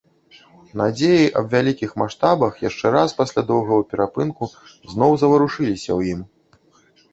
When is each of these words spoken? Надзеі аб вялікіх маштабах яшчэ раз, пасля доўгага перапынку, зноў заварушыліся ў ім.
Надзеі 0.79 1.27
аб 1.41 1.45
вялікіх 1.55 1.91
маштабах 2.03 2.57
яшчэ 2.69 2.93
раз, 2.97 3.09
пасля 3.21 3.45
доўгага 3.51 3.87
перапынку, 3.93 4.51
зноў 4.95 5.11
заварушыліся 5.27 5.89
ў 5.97 6.01
ім. 6.19 6.29